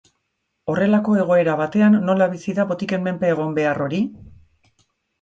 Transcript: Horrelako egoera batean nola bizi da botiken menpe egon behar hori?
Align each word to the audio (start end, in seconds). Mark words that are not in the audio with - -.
Horrelako 0.73 1.17
egoera 1.25 1.59
batean 1.61 1.99
nola 2.09 2.31
bizi 2.33 2.57
da 2.63 2.67
botiken 2.75 3.07
menpe 3.11 3.33
egon 3.37 3.57
behar 3.63 3.89
hori? 3.89 4.05